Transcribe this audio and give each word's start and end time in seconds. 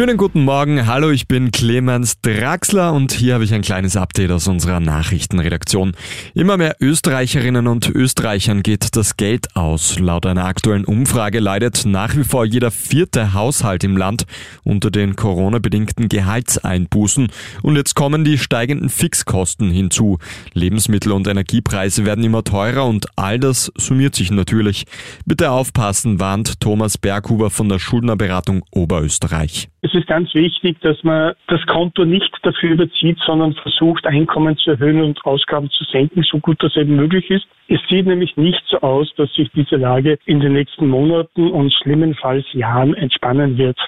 Schönen 0.00 0.16
guten 0.16 0.44
Morgen, 0.44 0.86
hallo, 0.86 1.10
ich 1.10 1.28
bin 1.28 1.50
Clemens 1.50 2.22
Draxler 2.22 2.94
und 2.94 3.12
hier 3.12 3.34
habe 3.34 3.44
ich 3.44 3.52
ein 3.52 3.60
kleines 3.60 3.98
Update 3.98 4.30
aus 4.30 4.48
unserer 4.48 4.80
Nachrichtenredaktion. 4.80 5.92
Immer 6.32 6.56
mehr 6.56 6.76
Österreicherinnen 6.80 7.66
und 7.66 7.86
Österreichern 7.90 8.62
geht 8.62 8.96
das 8.96 9.18
Geld 9.18 9.54
aus. 9.56 9.98
Laut 9.98 10.24
einer 10.24 10.46
aktuellen 10.46 10.86
Umfrage 10.86 11.38
leidet 11.38 11.84
nach 11.84 12.16
wie 12.16 12.24
vor 12.24 12.46
jeder 12.46 12.70
vierte 12.70 13.34
Haushalt 13.34 13.84
im 13.84 13.98
Land 13.98 14.24
unter 14.64 14.90
den 14.90 15.16
Corona-bedingten 15.16 16.08
Gehaltseinbußen 16.08 17.28
und 17.60 17.76
jetzt 17.76 17.94
kommen 17.94 18.24
die 18.24 18.38
steigenden 18.38 18.88
Fixkosten 18.88 19.70
hinzu. 19.70 20.16
Lebensmittel 20.54 21.12
und 21.12 21.28
Energiepreise 21.28 22.06
werden 22.06 22.24
immer 22.24 22.42
teurer 22.42 22.86
und 22.86 23.06
all 23.16 23.38
das 23.38 23.70
summiert 23.76 24.14
sich 24.14 24.30
natürlich. 24.30 24.86
Bitte 25.26 25.50
aufpassen, 25.50 26.20
warnt 26.20 26.58
Thomas 26.58 26.96
Berghuber 26.96 27.50
von 27.50 27.68
der 27.68 27.78
Schuldnerberatung 27.78 28.62
Oberösterreich. 28.70 29.68
Es 29.92 29.98
ist 29.98 30.06
ganz 30.06 30.32
wichtig, 30.34 30.80
dass 30.82 31.02
man 31.02 31.34
das 31.48 31.66
Konto 31.66 32.04
nicht 32.04 32.30
dafür 32.42 32.70
überzieht, 32.70 33.18
sondern 33.26 33.54
versucht, 33.54 34.06
Einkommen 34.06 34.56
zu 34.56 34.70
erhöhen 34.70 35.02
und 35.02 35.24
Ausgaben 35.24 35.68
zu 35.70 35.82
senken, 35.82 36.22
so 36.22 36.38
gut 36.38 36.62
das 36.62 36.76
eben 36.76 36.94
möglich 36.94 37.28
ist. 37.28 37.46
Es 37.66 37.80
sieht 37.88 38.06
nämlich 38.06 38.36
nicht 38.36 38.62
so 38.68 38.80
aus, 38.82 39.12
dass 39.16 39.32
sich 39.34 39.50
diese 39.50 39.74
Lage 39.76 40.16
in 40.26 40.38
den 40.38 40.52
nächsten 40.52 40.86
Monaten 40.86 41.50
und 41.50 41.72
schlimmenfalls 41.74 42.46
Jahren 42.52 42.94
entspannen 42.94 43.58
wird. 43.58 43.78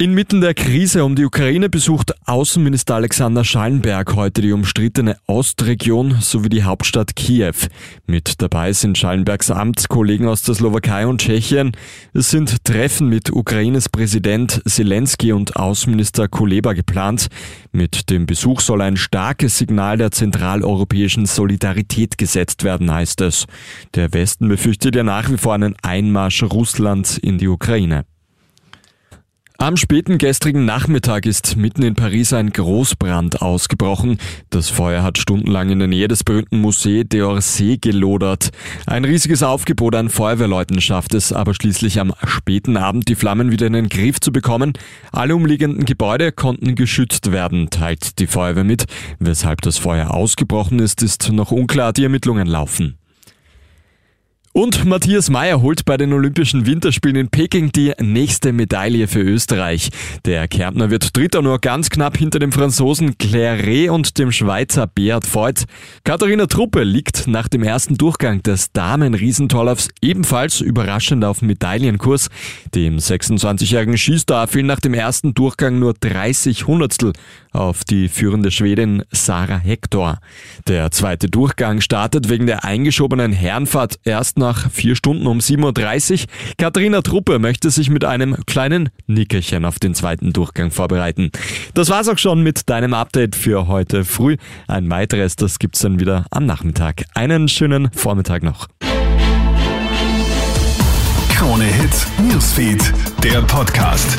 Inmitten 0.00 0.40
der 0.40 0.54
Krise 0.54 1.04
um 1.04 1.16
die 1.16 1.24
Ukraine 1.24 1.68
besucht 1.68 2.14
Außenminister 2.24 2.94
Alexander 2.94 3.42
Schallenberg 3.42 4.14
heute 4.14 4.42
die 4.42 4.52
umstrittene 4.52 5.16
Ostregion 5.26 6.18
sowie 6.20 6.50
die 6.50 6.62
Hauptstadt 6.62 7.16
Kiew. 7.16 7.66
Mit 8.06 8.40
dabei 8.40 8.72
sind 8.72 8.96
Schallenbergs 8.96 9.50
Amtskollegen 9.50 10.28
aus 10.28 10.42
der 10.42 10.54
Slowakei 10.54 11.04
und 11.04 11.20
Tschechien. 11.20 11.72
Es 12.14 12.30
sind 12.30 12.64
Treffen 12.64 13.08
mit 13.08 13.32
Ukraines 13.32 13.88
Präsident 13.88 14.62
Zelensky 14.68 15.32
und 15.32 15.56
Außenminister 15.56 16.28
Kuleba 16.28 16.74
geplant. 16.74 17.26
Mit 17.72 18.08
dem 18.08 18.26
Besuch 18.26 18.60
soll 18.60 18.82
ein 18.82 18.96
starkes 18.96 19.58
Signal 19.58 19.98
der 19.98 20.12
zentraleuropäischen 20.12 21.26
Solidarität 21.26 22.18
gesetzt 22.18 22.62
werden, 22.62 22.88
heißt 22.88 23.20
es. 23.22 23.46
Der 23.96 24.12
Westen 24.12 24.46
befürchtet 24.46 24.94
ja 24.94 25.02
nach 25.02 25.28
wie 25.28 25.38
vor 25.38 25.54
einen 25.54 25.74
Einmarsch 25.82 26.44
Russlands 26.44 27.18
in 27.18 27.38
die 27.38 27.48
Ukraine. 27.48 28.04
Am 29.60 29.76
späten 29.76 30.18
gestrigen 30.18 30.64
Nachmittag 30.64 31.26
ist 31.26 31.56
mitten 31.56 31.82
in 31.82 31.96
Paris 31.96 32.32
ein 32.32 32.50
Großbrand 32.50 33.42
ausgebrochen. 33.42 34.18
Das 34.50 34.68
Feuer 34.68 35.02
hat 35.02 35.18
stundenlang 35.18 35.70
in 35.70 35.80
der 35.80 35.88
Nähe 35.88 36.06
des 36.06 36.22
berühmten 36.22 36.64
Musée 36.64 37.02
d'Orsay 37.02 37.76
gelodert. 37.80 38.50
Ein 38.86 39.04
riesiges 39.04 39.42
Aufgebot 39.42 39.96
an 39.96 40.10
Feuerwehrleuten 40.10 40.80
schafft 40.80 41.12
es 41.12 41.32
aber 41.32 41.54
schließlich 41.54 41.98
am 41.98 42.14
späten 42.24 42.76
Abend 42.76 43.08
die 43.08 43.16
Flammen 43.16 43.50
wieder 43.50 43.66
in 43.66 43.72
den 43.72 43.88
Griff 43.88 44.20
zu 44.20 44.30
bekommen. 44.30 44.74
Alle 45.10 45.34
umliegenden 45.34 45.84
Gebäude 45.84 46.30
konnten 46.30 46.76
geschützt 46.76 47.32
werden, 47.32 47.68
teilt 47.68 48.20
die 48.20 48.28
Feuerwehr 48.28 48.62
mit. 48.62 48.84
Weshalb 49.18 49.62
das 49.62 49.76
Feuer 49.76 50.12
ausgebrochen 50.12 50.78
ist, 50.78 51.02
ist 51.02 51.32
noch 51.32 51.50
unklar. 51.50 51.92
Die 51.92 52.04
Ermittlungen 52.04 52.46
laufen. 52.46 52.97
Und 54.58 54.84
Matthias 54.84 55.30
Meyer 55.30 55.62
holt 55.62 55.84
bei 55.84 55.96
den 55.96 56.12
Olympischen 56.12 56.66
Winterspielen 56.66 57.14
in 57.14 57.28
Peking 57.28 57.70
die 57.70 57.92
nächste 58.00 58.52
Medaille 58.52 59.06
für 59.06 59.20
Österreich. 59.20 59.90
Der 60.24 60.48
Kärntner 60.48 60.90
wird 60.90 61.16
Dritter 61.16 61.42
nur 61.42 61.60
ganz 61.60 61.90
knapp 61.90 62.16
hinter 62.16 62.40
dem 62.40 62.50
Franzosen 62.50 63.16
Claire 63.18 63.92
und 63.92 64.18
dem 64.18 64.32
Schweizer 64.32 64.88
Beat 64.88 65.32
Voigt. 65.32 65.66
Katharina 66.02 66.46
Truppe 66.46 66.82
liegt 66.82 67.28
nach 67.28 67.46
dem 67.46 67.62
ersten 67.62 67.96
Durchgang 67.96 68.42
des 68.42 68.72
Damen-Riesentorlaufs 68.72 69.90
ebenfalls 70.02 70.60
überraschend 70.60 71.24
auf 71.24 71.40
Medaillenkurs. 71.40 72.28
Dem 72.74 72.96
26-jährigen 72.96 73.96
Skistar 73.96 74.48
fiel 74.48 74.64
nach 74.64 74.80
dem 74.80 74.92
ersten 74.92 75.34
Durchgang 75.34 75.78
nur 75.78 75.94
30 75.94 76.66
Hundertstel 76.66 77.12
auf 77.52 77.84
die 77.84 78.08
führende 78.08 78.50
Schwedin 78.50 79.04
Sarah 79.12 79.58
Hector. 79.58 80.18
Der 80.66 80.90
zweite 80.90 81.28
Durchgang 81.28 81.80
startet 81.80 82.28
wegen 82.28 82.48
der 82.48 82.64
eingeschobenen 82.64 83.32
Herrenfahrt 83.32 84.00
erst 84.02 84.36
nach 84.36 84.47
nach 84.48 84.70
vier 84.70 84.96
Stunden 84.96 85.26
um 85.26 85.38
7.30 85.40 86.22
Uhr. 86.22 86.26
Katharina 86.56 87.02
Truppe 87.02 87.38
möchte 87.38 87.70
sich 87.70 87.90
mit 87.90 88.04
einem 88.04 88.34
kleinen 88.46 88.88
Nickerchen 89.06 89.66
auf 89.66 89.78
den 89.78 89.94
zweiten 89.94 90.32
Durchgang 90.32 90.70
vorbereiten. 90.70 91.30
Das 91.74 91.90
war's 91.90 92.08
auch 92.08 92.16
schon 92.16 92.42
mit 92.42 92.70
deinem 92.70 92.94
Update 92.94 93.36
für 93.36 93.68
heute 93.68 94.06
früh. 94.06 94.36
Ein 94.66 94.88
weiteres, 94.90 95.36
das 95.36 95.58
gibt's 95.58 95.80
dann 95.80 96.00
wieder 96.00 96.24
am 96.30 96.46
Nachmittag. 96.46 97.04
Einen 97.14 97.48
schönen 97.48 97.90
Vormittag 97.92 98.42
noch. 98.42 98.68
Krone 101.28 101.64
Hits, 101.64 102.06
Newsfeed, 102.18 102.92
der 103.22 103.42
Podcast. 103.42 104.16